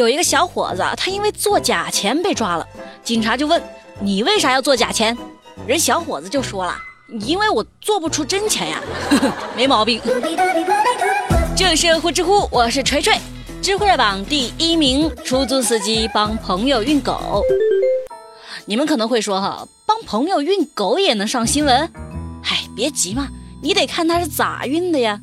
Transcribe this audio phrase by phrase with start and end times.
[0.00, 2.66] 有一个小伙子，他因为做假钱被抓了，
[3.04, 3.62] 警察就问
[4.00, 5.14] 你为啥要做假钱？
[5.66, 6.74] 人小伙子就说了，
[7.20, 10.00] 因为我做不出真钱呀，呵 呵没毛病。
[11.54, 13.14] 这是呼知乎，我是锤锤，
[13.60, 17.44] 知乎热榜第一名，出租司机帮朋友运狗。
[18.64, 21.92] 你们可能会说哈，帮朋友运狗也能上新闻？
[22.42, 23.28] 嗨，别急嘛，
[23.62, 25.20] 你得看他是咋运的呀。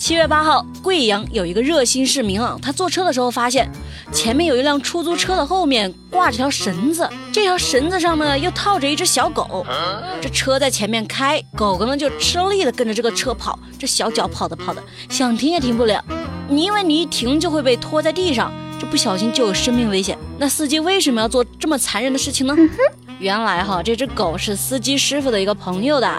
[0.00, 3.70] 七月八号，贵阳有一个热心市民啊，他坐车的时候发现
[4.10, 9.66] 前面有一辆出租车的后面挂着条绳子，这条绳子上呢又套着一只小狗。
[10.22, 16.02] 这车在前面开，狗狗呢就吃力的跟着这个车跑，这小脚跑的跑的，想停也停不了。
[16.48, 20.16] 你因为你一停就会被拖在地上，这不小心就有生命危险。
[20.38, 22.56] 那司机为什么要做这么残忍的事情呢？
[23.18, 26.10] 原来哈，这只狗是司机师傅的一个朋友的。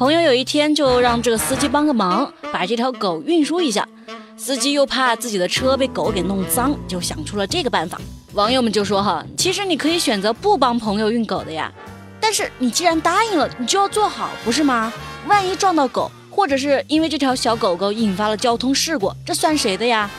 [0.00, 3.86] 朋友有一天就让这个司机帮个忙，把这条狗运输一下。
[4.34, 8.00] 司机又怕自己的车被狗给弄脏，就想出了这个办法。
[8.32, 11.70] 网友们就说：“哈，其实你可以选择不帮朋友运狗的呀，
[12.18, 14.90] 但是你既然答应了，你就要做好，不是吗？
[15.26, 20.10] 万一撞到狗，或者是因为这条小狗狗引发了交通事故，这算谁的呀？”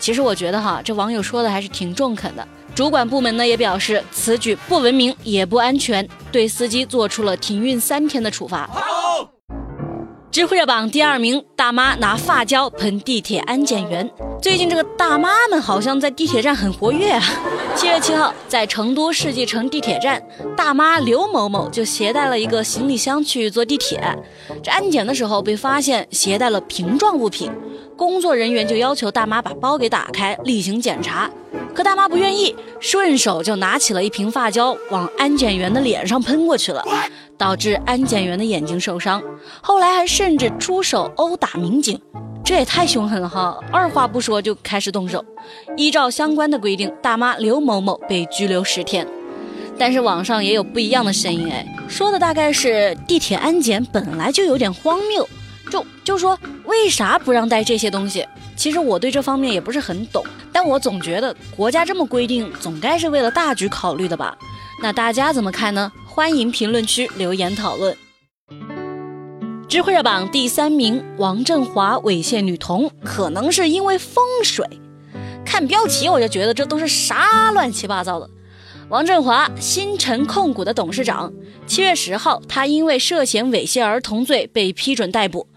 [0.00, 2.48] 其实我觉得哈，这网友说的还是挺中肯的。
[2.74, 8.70] 主管部门呢也表示此举不文明也不安全，对司机做出了停运三天的处罚。
[10.32, 14.08] 知乎热榜第二名，大妈拿发胶喷地铁安检员。
[14.40, 17.22] 最近这个大妈们好像在地铁站很活跃啊。
[17.74, 20.22] 七月七号，在成都世纪城地铁站，
[20.56, 24.00] 大妈刘某某就携带了一个行李箱去坐地铁。
[24.62, 27.50] 这安检的时候被发现携带了瓶状物品，
[27.96, 31.28] 工作人员就要求大妈把包给打开，例行检查。
[31.74, 36.84] 可大妈不愿意，顺手就拿起了一瓶发胶往安检员的脸上喷过去了。
[37.40, 39.22] 导致安检员的眼睛受伤，
[39.62, 41.98] 后来还甚至出手殴打民警，
[42.44, 43.58] 这也太凶狠了哈！
[43.72, 45.24] 二话不说就开始动手。
[45.74, 49.08] 依照相关的规定，大妈刘某某被拘留十天。
[49.78, 55.26] 但是网上也有不一样的声音，哎，说的大概是地铁安检本来就有点荒谬，
[55.70, 58.22] 就就说为啥不让带这些东西？
[58.54, 60.22] 其实我对这方面也不是很懂，
[60.52, 64.36] 但我总觉得国家这么规定，总该是为了大局考虑的吧？
[64.82, 65.90] 那大家怎么看呢？
[66.20, 67.96] 欢迎评论区留言讨论。
[69.66, 74.66] 知乎热榜第三名，王振华猥亵女童，可能是因为风水。
[75.46, 78.28] 看标题我就觉得这都是啥乱七八糟的。
[78.90, 81.32] 王振华，新城控股的董事长，
[81.66, 85.48] 七月十号，他因为涉嫌猥亵儿童罪被批准逮捕。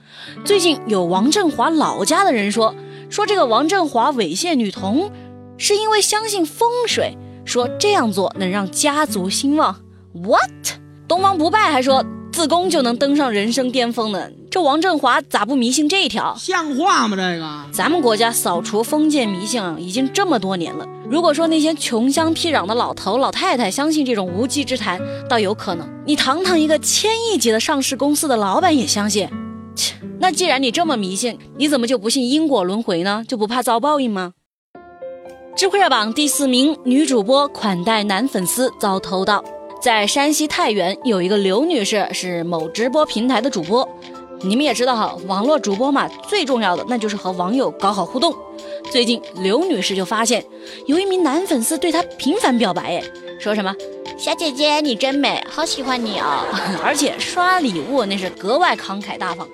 [0.45, 2.73] 最近有王振华老家的人说，
[3.09, 5.11] 说这个王振华猥亵女童，
[5.57, 9.81] 是因为相信风水，说这样做能让家族兴旺。
[10.13, 10.77] What？
[11.07, 16.35] 东方不败还说自宫就能登上人生巅峰呢，这王振华咋不迷信这一条？
[16.37, 17.17] 像话吗？
[17.17, 20.87] 这个，咱们国家扫除封建迷信已经这么多年了。
[21.09, 25.87] 如果说那些穷乡僻壤的老头老太太相信这种无稽之谈，倒有可能。
[26.05, 29.27] 你堂堂一个千亿级的上市公司的老板也相信？
[29.75, 33.23] 切，那既然你这么迷信，你怎么就不信因果轮回呢？
[33.27, 34.33] 就不怕遭报应吗？
[35.55, 39.43] 知乎热榜第四名，女主播款待男粉丝遭偷盗。
[39.83, 43.85] 在山西太原有一个刘女士，是某直播平台的主播。
[44.39, 48.33] 你们也知道哈，网络主播嘛，最重要的那就是和网友搞好互动。
[48.89, 50.41] 最近刘女士就发现，
[50.85, 53.03] 有一名男粉丝对她频繁表白，哎，
[53.37, 53.75] 说什么
[54.17, 56.45] “小姐姐你真美，好喜欢你哦”，
[56.81, 59.45] 而且刷礼物那是格外慷慨大方。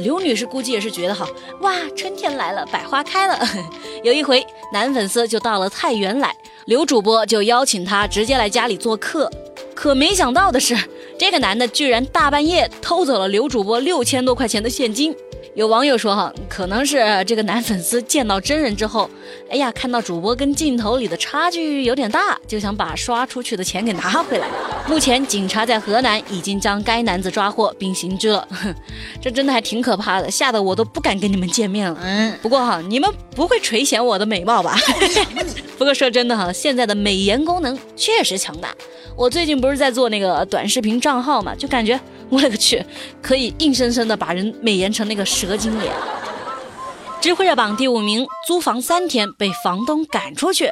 [0.00, 1.24] 刘女士估计也是觉得哈，
[1.60, 3.38] 哇，春天来了，百花开了。
[4.02, 6.34] 有一回，男粉丝就到了太原来，
[6.70, 9.28] 刘主播就邀请他直接来家里做客。
[9.74, 10.78] 可没想到的是，
[11.18, 15.12] 这个男的居然大半夜偷走了刘主播六千多块钱的现金。
[15.56, 19.10] 有网友说哈，可能是这个男粉丝见到真人之后，
[19.50, 24.46] 哎呀，看到主播跟镜头里的差距有点大，就想把刷出去的钱给拿回来。
[24.86, 28.46] 目前警察在河南已经将该男子抓获并刑拘了。
[29.20, 31.98] 这真的还挺可怕的，吓得我都不敢跟你们见面了。
[32.00, 34.78] 嗯，不过哈，你们不会垂涎我的美貌吧？
[35.80, 38.68] 不过说真的哈，现在的美颜功能确实强大。
[39.16, 42.84] 我最近不是在做那个短视频账号嘛，就感觉我勒个去，
[43.22, 45.90] 可以硬生生的把人美颜成那个蛇精脸。
[47.22, 50.68] 知乎热榜第五名，租房三天被房东赶出去。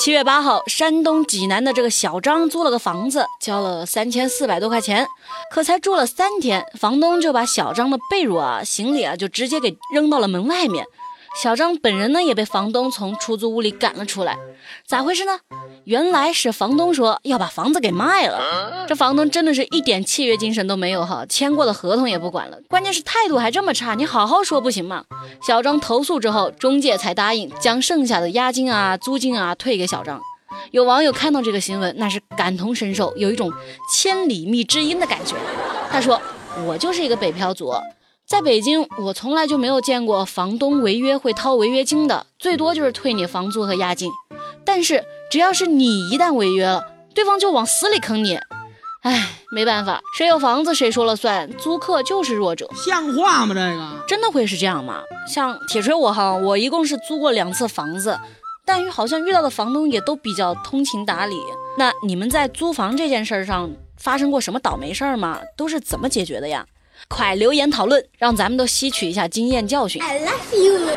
[0.00, 5.06] 七月八号，山东济南的这个小张租了个房子，交了三千四百多块钱，
[5.52, 10.84] 可才住了三天，房东就把小张的被褥啊、行李啊就直接给扔到了门外面。
[11.40, 14.36] 小张本人呢也被房东从出租屋里赶了出来，
[14.86, 15.38] 咋回事呢？
[15.84, 18.84] 原来是房东说要把房子给卖了。
[18.86, 25.04] 这房东真的是一点契约精神都没有哈，签过的合同也不管了，关键是态度还这么差，你好好说不行吗？
[25.44, 30.20] 小张投诉之后，中介才答应将剩下的押金啊、租金啊退给小张。
[30.70, 33.50] 有网友看到这个新闻，那是感同身受，有一种
[33.92, 35.34] 千里觅知音的感觉。
[35.90, 36.20] 他说
[36.66, 37.72] ：“我就是一个北漂族。”
[38.32, 44.10] 在北京，我从来就没有见过房东违约会掏违约金的，最多就是退你房租和押金。
[44.64, 46.82] 但是只要是你一旦违约了，
[47.14, 48.38] 对方就往死里坑你。
[49.02, 53.54] 唉，没办法，谁有房子谁说了算，租客就是弱者，像话吗？
[53.54, 55.02] 这个真的会是这样吗？
[55.28, 58.18] 像铁锤我哈，我一共是租过两次房子，
[58.64, 61.36] 但好像遇到的房东也都比较通情达理。
[61.76, 65.38] 那你们在租房这件事上发生过什么倒霉事儿吗？
[65.54, 66.64] 都是怎么解决的呀？
[67.08, 70.02] 快留言讨论，让咱们都吸取一下经验教训。
[70.02, 70.96] I love you。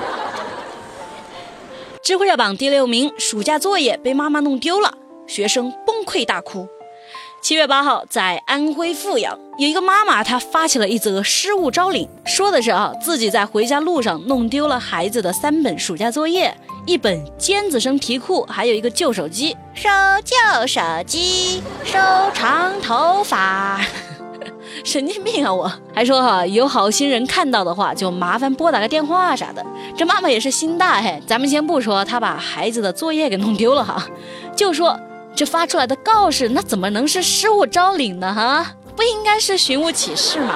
[2.04, 4.94] 知乎热榜第六名，暑假作业被妈妈弄丢了，
[5.28, 6.68] 学生崩溃大哭。
[7.42, 16.56] 七月八号，在安徽阜阳，有一个妈妈，她发起了一则失物招领，说的是啊，自己在回家路上弄丢了孩子的三本暑假作业，
[16.88, 19.90] 一本尖子生题库，还有一个旧手机，收
[20.24, 21.98] 旧手机，收
[22.34, 23.80] 长头发。
[24.86, 25.52] 神经病啊！
[25.52, 29.66] 我还说哈，有好心人看到的话，就麻烦拨打个电话啥的。
[29.98, 34.08] 这妈妈也是心大嘿，咱们先不说她把孩子的作业给弄丢了哈，
[34.56, 34.98] 就说
[35.36, 38.32] 这发出来的告示，那怎么能是失物招领呢？
[38.32, 40.54] 哈，不应该是寻物启事吗？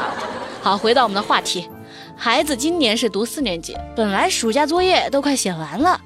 [0.61, 1.67] 好，回到我们的话题，
[2.15, 5.99] 孩子今年是读四年级，本来暑假作业都快写完了，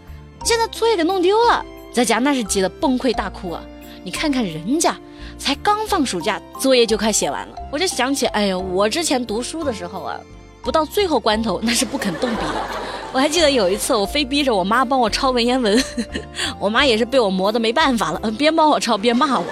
[0.46, 3.62] 现在作业给弄丢了，在家那是急得崩溃大哭啊！
[4.06, 4.96] 你看看人家。
[5.38, 10.18] 才刚放暑假，作业就快写完了，我就想起，哎呦，我之前读书的时候啊，
[10.62, 12.66] 不到最后关头那是不肯动笔的。
[13.14, 15.84] 我还记得有一次，我非逼着我妈帮我抄文言文，
[16.60, 19.46] 我妈也是被我磨得没办法了，边帮我抄边骂我。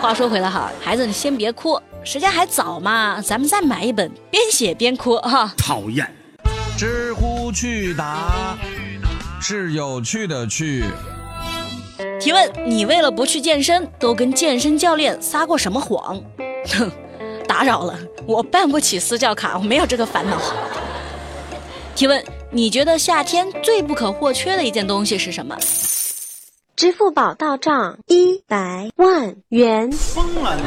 [0.00, 5.54] 话说回来哈，孩子你先别哭，时间还早嘛，咱们再买一本，边写边哭哈。
[5.56, 6.06] 讨厌。
[6.76, 8.58] 知乎去答
[9.40, 10.84] 是有趣的去。
[12.26, 16.20] 提问：你为了不去健身，都跟健身教练撒过什么谎？
[16.74, 16.90] 哼，
[17.46, 17.96] 打扰了，
[18.26, 20.36] 我办不起私教卡，我没有这个烦恼。
[21.94, 22.20] 提问：
[22.50, 25.56] 你觉得夏天最不可或缺的一件东西是什么？
[26.74, 29.92] 支付宝到账一百万元。
[29.92, 30.62] 疯了你！